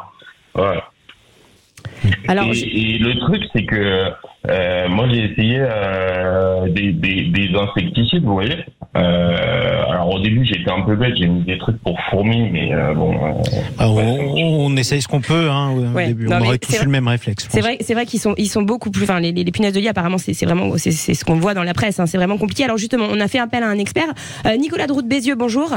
[0.56, 0.80] Ouais.
[2.28, 4.10] Alors, et, je- et le truc, c'est que
[4.50, 8.56] euh, moi, j'ai essayé euh, des, des, des insecticides, vous voyez.
[8.96, 12.74] Euh, alors au début, j'étais un peu bête, j'ai mis des trucs pour fourmis, mais
[12.74, 13.14] euh, bon.
[13.14, 13.34] euh,
[13.78, 15.50] Ah, on, on essaye ce qu'on peut.
[15.50, 16.08] Hein, au Ouais.
[16.08, 16.26] début.
[16.28, 17.48] Non, on mais aurait tous c'est eu le même réflexe.
[17.50, 19.04] C'est vrai, c'est vrai qu'ils sont, ils sont beaucoup plus.
[19.04, 21.36] Enfin, les, les, les punaises de lit, apparemment, c'est c'est vraiment, c'est c'est ce qu'on
[21.36, 22.00] voit dans la presse.
[22.00, 22.64] hein, c'est vraiment compliqué.
[22.64, 24.08] Alors justement, on a fait appel à un expert,
[24.46, 25.36] Euh, Nicolas Drout Bézieux.
[25.36, 25.70] Bonjour.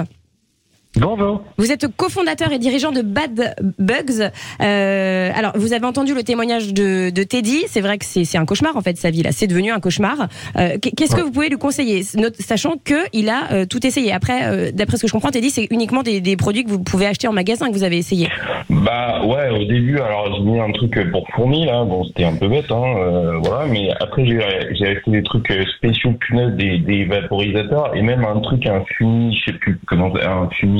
[0.96, 1.42] Bonjour.
[1.56, 4.30] Vous êtes cofondateur et dirigeant de Bad Bugs.
[4.60, 7.62] Euh, alors, vous avez entendu le témoignage de, de Teddy.
[7.68, 9.30] C'est vrai que c'est un cauchemar en fait sa vie là.
[9.30, 10.28] C'est devenu un cauchemar.
[10.56, 12.02] Euh, Qu'est-ce que vous pouvez lui conseiller,
[12.38, 14.12] sachant que il a euh, tout essayé.
[14.12, 17.06] Après, d'après ce que je comprends, Teddy, c'est uniquement des, des produits que vous pouvez
[17.06, 18.28] acheter en magasin que vous avez essayé.
[18.68, 22.34] Bah ouais, au début, alors j'ai mis un truc pour fourmis là, bon c'était un
[22.34, 27.94] peu bête, hein, voilà, mais après j'ai acheté des trucs spéciaux punaises, des, des vaporisateurs
[27.94, 30.79] et même un truc, un fumi, je sais plus comment, un fumi,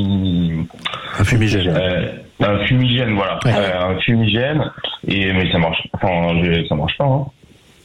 [1.18, 1.68] Un fumigène.
[1.76, 3.52] euh, un fumigène, voilà, Ouais.
[3.54, 4.70] Euh, un fumigène,
[5.06, 7.04] et mais ça marche, enfin je- ça marche pas.
[7.04, 7.26] Hein.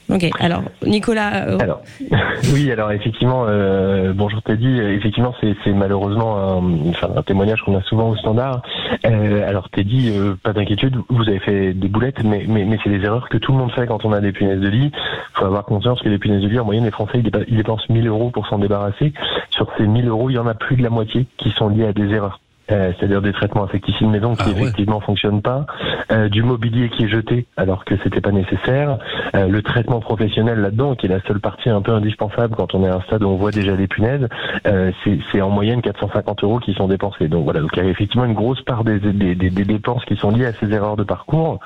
[0.09, 0.29] Ok.
[0.39, 1.47] Alors, Nicolas.
[1.47, 1.57] euh,
[2.53, 8.09] oui, alors effectivement, euh, bonjour Teddy, effectivement c'est malheureusement un, un témoignage qu'on a souvent
[8.09, 8.61] au standard.
[9.05, 12.45] Euh, alors Teddy, euh, pas d'inquiétude, vous avez fait des boulettes, mais,
[12.83, 14.91] c'est des erreurs que tout le monde fait quand on a des punaises de lit.
[14.93, 17.85] Il faut avoir conscience que les punaises de lit, en moyenne, les Français, ils dépensent
[17.89, 19.13] 1000 euros pour s'en débarrasser.
[19.49, 21.87] Sur ces 1000 euros, il y en a plus de la moitié qui sont liés
[21.87, 22.39] à des erreurs.
[22.71, 24.61] Euh, c'est-à-dire des traitements insecticides maison qui Ah ouais.
[24.63, 25.67] effectivement fonctionnent pas,
[26.11, 28.97] euh, du mobilier qui est jeté alors que c'était pas nécessaire,
[29.35, 32.83] euh, le traitement professionnel là-dedans qui est la seule partie un peu indispensable quand on
[32.83, 34.27] est à un stade où on voit déjà les punaises,
[34.65, 37.27] euh, c'est c'est en moyenne 450 euros qui sont dépensés.
[37.27, 40.03] Donc voilà, donc il y a effectivement une grosse part des, des, des- des dépenses
[40.05, 41.59] qui sont liées à ces erreurs de parcours.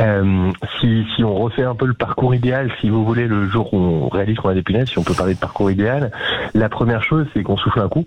[0.00, 3.72] Euh, si, si on refait un peu le parcours idéal, si vous voulez, le jour
[3.72, 6.10] où on réalise qu'on a des punaises, si on peut parler de parcours idéal,
[6.54, 8.04] la première chose c'est qu'on souffle un coup.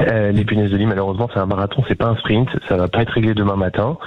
[0.00, 2.88] Euh, les punaises de lit, malheureusement, c'est un marathon, c'est pas un sprint, ça va
[2.88, 3.98] pas être réglé demain matin.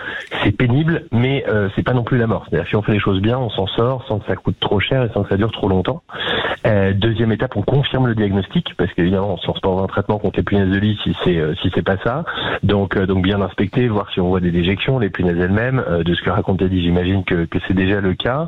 [0.43, 2.47] C'est pénible, mais euh, c'est pas non plus la mort.
[2.67, 5.03] Si on fait les choses bien, on s'en sort sans que ça coûte trop cher
[5.03, 6.01] et sans que ça dure trop longtemps.
[6.65, 10.17] Euh, deuxième étape, on confirme le diagnostic parce qu'évidemment, on lance pas dans un traitement
[10.17, 12.25] contre les punaises de lit si c'est euh, si c'est pas ça.
[12.63, 15.83] Donc bien inspecter, voir si on voit des déjections, les punaises elles-mêmes.
[16.03, 18.47] De ce que raconte Eddie, j'imagine que que c'est déjà le cas.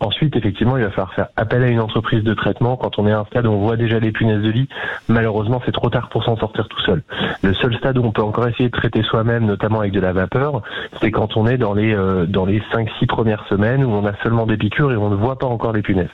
[0.00, 3.12] Ensuite, effectivement, il va falloir faire appel à une entreprise de traitement quand on est
[3.12, 4.68] à un stade où on voit déjà les punaises de lit.
[5.08, 7.02] Malheureusement, c'est trop tard s'en sortir tout seul.
[7.42, 10.12] Le seul stade où on peut encore essayer de traiter soi-même, notamment avec de la
[10.12, 10.62] vapeur,
[11.00, 14.12] c'est quand on est dans les euh, dans les 5-6 premières semaines où on a
[14.22, 16.08] seulement des piqûres et on ne voit pas encore les punaises.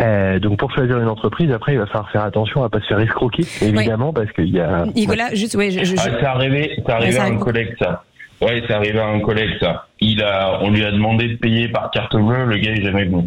[0.00, 2.86] Euh, donc pour choisir une entreprise, après il va falloir faire attention à pas se
[2.86, 6.72] faire escroquer, évidemment, parce qu'il y a Nicolas, juste, ouais, je, je- Ah, c'est arrivé,
[6.76, 8.04] c'est arrivé ça à un collègue ça.
[8.40, 9.86] Ouais, c'est arrivé à un collègue ça.
[10.00, 13.04] Il a, on lui a demandé de payer par carte bleue, le gars est jamais
[13.06, 13.24] venu.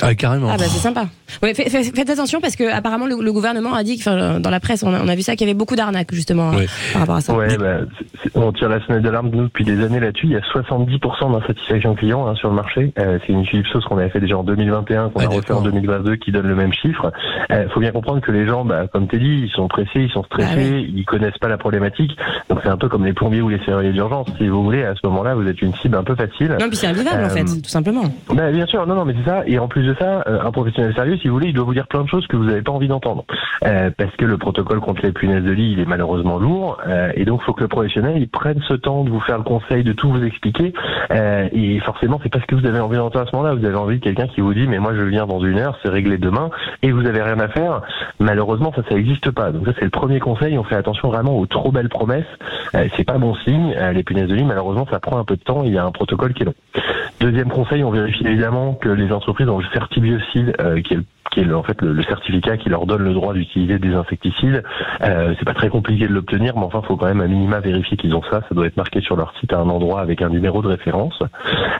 [0.00, 0.48] Ah, carrément.
[0.50, 1.06] Ah bah c'est sympa.
[1.42, 4.40] Ouais, fait- fait- faites attention parce que apparemment le, le gouvernement a dit, que, enfin,
[4.40, 6.50] dans la presse, on a, on a vu ça, qu'il y avait beaucoup d'arnaques justement
[6.50, 6.66] Oui.
[6.92, 7.34] par rapport à ça.
[7.34, 7.78] Ouais, bah,
[8.34, 10.26] on tire la sonnette d'alarme nous depuis des années là-dessus.
[10.26, 12.92] Il y a 70% d'insatisfaction client hein, sur le marché.
[12.98, 15.52] Euh, c'est une Philips Sauce qu'on avait fait déjà en 2021, qu'on Ah, a refait
[15.52, 17.12] en 2022, qui donne le même chiffre.
[17.50, 20.10] Euh, faut bien comprendre que les gens, bah, comme t'es dit, ils sont pressés, ils
[20.10, 20.92] sont stressés, Ah oui.
[20.94, 22.16] ils connaissent pas la problématique.
[22.48, 24.28] Donc c'est un peu comme les plombiers ou les serruriers d'urgence.
[24.38, 26.56] Si vous voulez, à ce moment-là, vous êtes une cible un peu facile.
[26.60, 28.04] Non, puis c'est invivable en Euh, fait, tout simplement.
[28.34, 29.42] Bah, bien sûr, non, non, mais c'est ça.
[29.46, 31.74] Et en plus de ça, euh, un professionnel sérieux, si vous voulez, il doit vous
[31.74, 33.24] dire plein de choses que vous n'avez pas envie d'entendre.
[33.64, 36.78] Euh, parce que le protocole contre les punaises de lit, il est malheureusement lourd.
[36.86, 39.38] euh, et donc, il faut que le professionnel, il prenne ce temps de vous faire
[39.38, 40.74] le conseil, de tout vous expliquer.
[41.12, 43.54] Euh, et forcément, c'est pas ce que vous avez envie d'entendre à ce moment-là.
[43.54, 45.78] Vous avez envie de quelqu'un qui vous dit, mais moi, je viens dans une heure,
[45.82, 46.50] c'est réglé demain,
[46.82, 47.82] et vous avez rien à faire.
[48.18, 49.52] Malheureusement, ça, ça n'existe pas.
[49.52, 50.58] Donc ça, c'est le premier conseil.
[50.58, 52.26] On fait attention vraiment aux trop belles promesses.
[52.74, 53.74] Euh, c'est pas bon signe.
[53.76, 55.62] Euh, les punaises de lit, malheureusement, ça prend un peu de temps.
[55.64, 56.54] Il y a un protocole qui est long.
[57.22, 61.04] Deuxième conseil, on vérifie évidemment que les entreprises ont le certibiocide, euh, qui est le
[61.32, 64.62] qui est en fait le, certificat qui leur donne le droit d'utiliser des insecticides.
[65.02, 67.96] Euh, c'est pas très compliqué de l'obtenir, mais enfin, faut quand même à minima vérifier
[67.96, 68.42] qu'ils ont ça.
[68.48, 71.18] Ça doit être marqué sur leur site à un endroit avec un numéro de référence.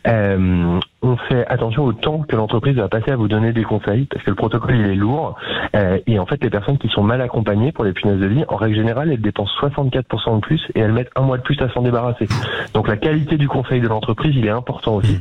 [0.08, 4.06] Euh, on fait attention au temps que l'entreprise va passer à vous donner des conseils,
[4.06, 5.36] parce que le protocole il est lourd.
[5.76, 8.44] Euh, et en fait, les personnes qui sont mal accompagnées pour les punaises de lit,
[8.48, 11.60] en règle générale, elles dépensent 64% de plus et elles mettent un mois de plus
[11.60, 12.26] à s'en débarrasser.
[12.72, 15.20] Donc la qualité du conseil de l'entreprise, il est important aussi.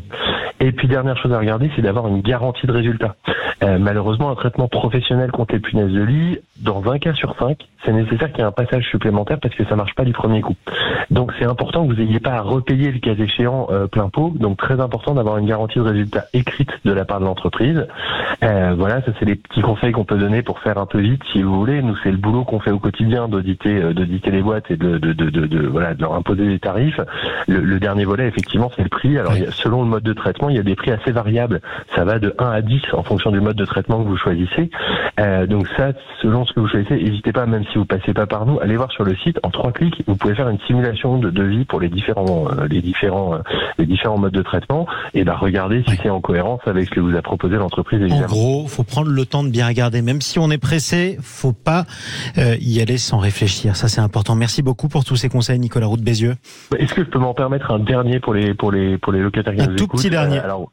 [0.60, 3.16] Et puis dernière chose à regarder, c'est d'avoir une garantie de résultat.
[3.64, 7.58] Euh, malheureusement, un traitement professionnel contre les punaises de lit, dans un cas sur cinq,
[7.84, 10.42] c'est nécessaire qu'il y ait un passage supplémentaire parce que ça marche pas du premier
[10.42, 10.56] coup.
[11.10, 14.34] Donc c'est important que vous n'ayez pas à repayer le cas échéant euh, plein pot.
[14.36, 17.88] Donc très important d'avoir une garantie de résultat écrite de la part de l'entreprise.
[18.44, 21.22] Euh, voilà, ça c'est les petits conseils qu'on peut donner pour faire un peu vite,
[21.32, 21.82] si vous voulez.
[21.82, 25.14] Nous c'est le boulot qu'on fait au quotidien d'auditer, d'auditer les boîtes et de, de,
[25.14, 27.00] de, voilà, de leur imposer des tarifs.
[27.48, 29.18] Le, le dernier volet, effectivement, c'est le prix.
[29.18, 31.62] Alors selon le mode de traitement, il y a des prix assez variables.
[31.96, 34.70] Ça va de 1 à 10 en fonction du mode de traitement que vous choisissez.
[35.20, 38.26] Euh, donc ça, selon ce que vous choisissez, n'hésitez pas, même si vous passez pas
[38.26, 39.40] par nous, allez voir sur le site.
[39.44, 42.82] En trois clics, vous pouvez faire une simulation de devis pour les différents, euh, les
[42.82, 43.40] différents, euh,
[43.78, 45.98] les différents modes de traitement et bah regardez si Oui.
[46.04, 48.02] c'est en cohérence avec ce que vous a proposé l'entreprise.
[48.12, 50.02] En gros, faut prendre le temps de bien regarder.
[50.02, 51.86] Même si on est pressé, faut pas
[52.38, 53.76] y aller sans réfléchir.
[53.76, 54.36] Ça, c'est important.
[54.36, 56.36] Merci beaucoup pour tous ces conseils, Nicolas Roux de Bézieux.
[56.78, 59.54] Est-ce que je peux m'en permettre un dernier pour les pour les pour les locataires
[59.88, 60.40] tout petit dernier.
[60.40, 60.72] Euh, alors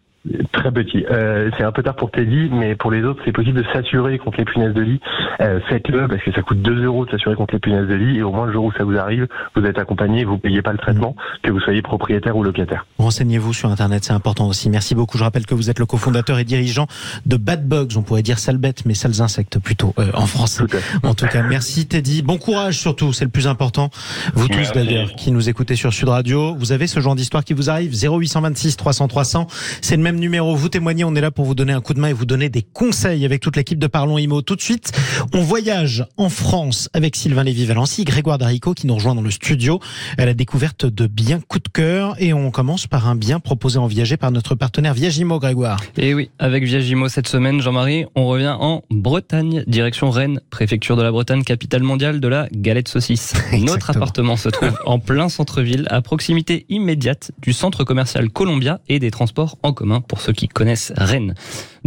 [0.53, 1.05] Très petit.
[1.11, 4.19] Euh, c'est un peu tard pour Teddy, mais pour les autres, c'est possible de s'assurer
[4.19, 5.01] contre les punaises de lit.
[5.41, 8.19] Euh, Faites-le parce que ça coûte 2 euros de s'assurer contre les punaises de lit
[8.19, 10.73] et au moins le jour où ça vous arrive, vous êtes accompagné, vous payez pas
[10.73, 12.85] le traitement, que vous soyez propriétaire ou locataire.
[12.99, 14.69] Renseignez-vous sur Internet, c'est important aussi.
[14.71, 15.17] Merci beaucoup.
[15.17, 16.87] Je rappelle que vous êtes le cofondateur et dirigeant
[17.25, 17.97] de Bad Bugs.
[17.97, 20.65] On pourrait dire sales bêtes, mais sales insectes plutôt euh, en français.
[20.67, 20.77] Tout.
[21.07, 22.23] En tout cas, merci Teddy.
[22.23, 23.91] Bon courage surtout, c'est le plus important.
[24.35, 27.55] Vous tous d'ailleurs qui nous écoutez sur Sud Radio, vous avez ce genre d'histoire qui
[27.55, 27.93] vous arrive?
[27.95, 29.47] 0826 300 300.
[29.81, 30.55] C'est le même numéro.
[30.55, 32.49] Vous témoignez, on est là pour vous donner un coup de main et vous donner
[32.49, 34.43] des conseils avec toute l'équipe de Parlons Imo.
[34.43, 34.93] Tout de suite,
[35.33, 39.81] on voyage en France avec Sylvain Lévy-Valency, Grégoire Darico qui nous rejoint dans le studio
[40.19, 43.79] à la découverte de biens coup de cœur et on commence par un bien proposé
[43.79, 45.81] en viager par notre partenaire Viagimo Grégoire.
[45.97, 51.03] Et oui, avec Viagimo cette semaine, Jean-Marie, on revient en Bretagne, direction Rennes, préfecture de
[51.03, 53.35] la Bretagne, capitale mondiale de la galette saucisse.
[53.53, 58.99] Notre appartement se trouve en plein centre-ville, à proximité immédiate du centre commercial Columbia et
[58.99, 61.35] des transports en commun pour ceux qui connaissent Rennes.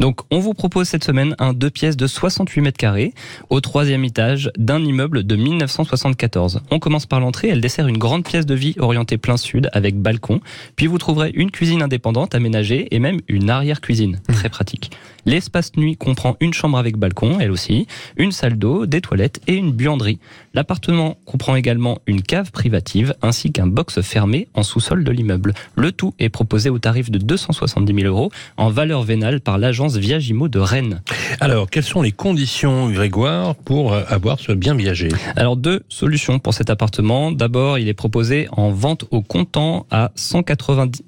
[0.02, 3.14] Donc, on vous propose cette semaine un deux pièces de 68 mètres carrés
[3.52, 6.62] au troisième étage d'un immeuble de 1974.
[6.72, 10.02] On commence par l'entrée, elle dessert une grande pièce de vie orientée plein sud avec
[10.02, 10.42] balcon.
[10.76, 14.20] Puis vous trouverez une cuisine indépendante aménagée et même une arrière-cuisine.
[14.34, 14.90] Très pratique.
[15.28, 17.86] L'espace nuit comprend une chambre avec balcon, elle aussi,
[18.18, 20.18] une salle d'eau, des toilettes et une buanderie.
[20.56, 25.54] L'appartement comprend également une cave privative ainsi qu'un box fermé en sous-sol de l'immeuble.
[25.76, 29.91] Le tout est proposé au tarif de 270 000 euros en valeur vénale par l'agence
[29.98, 31.02] Viagimo de Rennes.
[31.40, 36.40] Alors, quelles sont les conditions, Grégoire, pour euh, avoir ce bien viager Alors deux solutions
[36.40, 37.32] pour cet appartement.
[37.32, 41.02] D'abord, il est proposé en vente au comptant à 190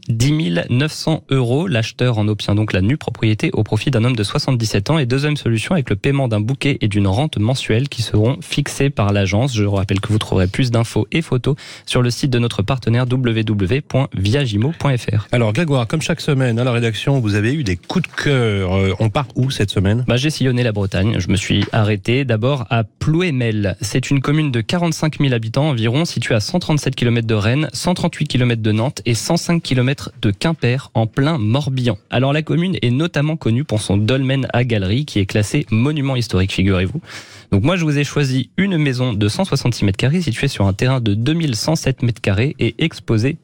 [0.69, 1.67] 900 euros.
[1.67, 4.97] L'acheteur en obtient donc la nue propriété au profit d'un homme de 77 ans.
[4.97, 8.89] Et deuxième solution avec le paiement d'un bouquet et d'une rente mensuelle qui seront fixés
[8.89, 9.55] par l'agence.
[9.55, 13.05] Je rappelle que vous trouverez plus d'infos et photos sur le site de notre partenaire
[13.09, 15.27] www.viagimo.fr.
[15.31, 18.62] Alors, Grégoire, comme chaque semaine à la rédaction, vous avez eu des coups de cœur.
[18.71, 20.03] Euh, On part où cette semaine?
[20.07, 21.17] Bah, j'ai sillonné la Bretagne.
[21.19, 23.75] Je me suis arrêté d'abord à Plouémel.
[23.81, 28.27] C'est une commune de 45 000 habitants environ, située à 137 km de Rennes, 138
[28.27, 31.97] km de Nantes et 105 km de Quimper, en plein Morbihan.
[32.09, 36.15] Alors la commune est notamment connue pour son dolmen à galerie, qui est classé monument
[36.15, 37.01] historique, figurez-vous.
[37.51, 40.73] Donc moi, je vous ai choisi une maison de 166 mètres carrés située sur un
[40.73, 43.37] terrain de 2107 mètres carrés et exposée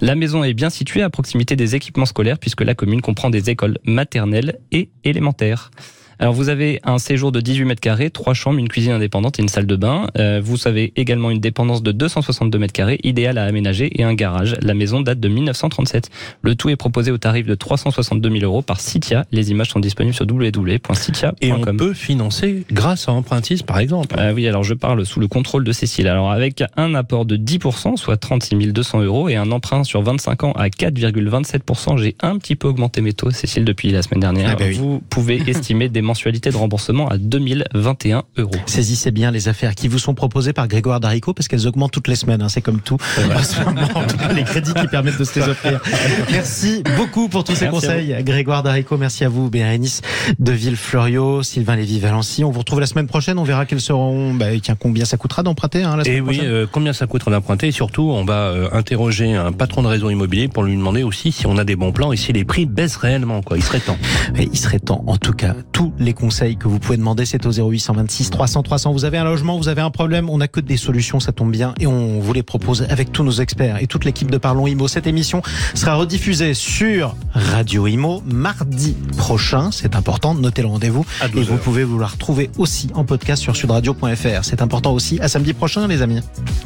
[0.00, 3.50] La maison est bien située à proximité des équipements scolaires puisque la commune comprend des
[3.50, 5.70] écoles maternelles et élémentaires.
[6.18, 9.42] Alors vous avez un séjour de 18 mètres carrés, trois chambres, une cuisine indépendante et
[9.42, 10.06] une salle de bain.
[10.18, 14.14] Euh, vous avez également une dépendance de 262 mètres carrés, idéale à aménager, et un
[14.14, 14.56] garage.
[14.62, 16.10] La maison date de 1937.
[16.42, 19.24] Le tout est proposé au tarif de 362 000 euros par Citia.
[19.32, 21.36] Les images sont disponibles sur www.citia.com.
[21.40, 24.16] Et on peut financer grâce à Empruntis, par exemple.
[24.18, 26.08] Euh, oui, alors je parle sous le contrôle de Cécile.
[26.08, 30.44] Alors avec un apport de 10%, soit 36 200 euros, et un emprunt sur 25
[30.44, 34.50] ans à 4,27%, j'ai un petit peu augmenté mes taux, Cécile, depuis la semaine dernière.
[34.52, 34.74] Ah bah oui.
[34.74, 38.50] Vous pouvez estimer des mensualité de remboursement à 2021 euros.
[38.66, 42.08] Saisissez bien les affaires qui vous sont proposées par Grégoire Darico parce qu'elles augmentent toutes
[42.08, 42.42] les semaines.
[42.42, 42.96] hein, c'est comme tout.
[43.34, 45.80] En ce moment, en tout cas, les crédits qui permettent de se les offrir.
[46.30, 48.16] Merci beaucoup pour tous ces Merci à conseils.
[48.24, 49.50] Grégoire Darico, merci à vous.
[49.50, 50.00] Bérénice
[50.38, 52.44] de Villefloriot, Sylvain Lévy-Valency.
[52.44, 53.38] On vous retrouve la semaine prochaine.
[53.38, 56.36] On verra quels seront, bah, tiens, combien ça coûtera d'emprunter hein, la semaine Et oui,
[56.36, 56.52] prochaine.
[56.52, 60.10] euh, combien ça coûtera d'emprunter Et surtout, on va euh, interroger un patron de réseau
[60.10, 62.66] immobilier pour lui demander aussi si on a des bons plans et si les prix
[62.66, 63.42] baissent réellement.
[63.42, 63.56] Quoi.
[63.56, 63.98] Il serait temps.
[64.36, 67.46] Et il serait temps, en tout cas, tous les conseils que vous pouvez demander, c'est
[67.46, 68.92] au 0826 300 300.
[68.92, 71.50] Vous avez un logement, vous avez un problème, on n'a que des solutions, ça tombe
[71.50, 74.66] bien, et on vous les propose avec tous nos experts et toute l'équipe de Parlons
[74.66, 74.88] Imo.
[74.88, 75.42] Cette émission
[75.74, 79.70] sera rediffusée sur Radio Imo mardi prochain.
[79.70, 81.04] C'est important, notez le rendez-vous.
[81.20, 84.44] À Et 12 vous pouvez vous la retrouver aussi en podcast sur sudradio.fr.
[84.44, 85.20] C'est important aussi.
[85.20, 86.20] À samedi prochain, les amis.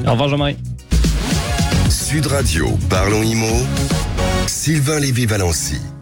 [0.07, 0.57] Au revoir Jean-Marie.
[1.91, 3.47] Sud Radio, parlons IMO.
[4.47, 5.98] Sylvain Lévy-Valency.